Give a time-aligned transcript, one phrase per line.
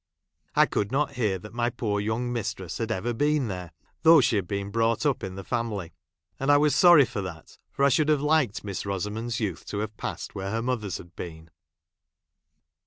[0.55, 4.35] I could not hear that my poor young mistress had ever been there, though she
[4.35, 5.93] had been brought up in the family;
[6.39, 9.77] and I was sorry for that, for I should have liked Miss Rosamond's youth to
[9.77, 11.51] have passed where her mother's had been.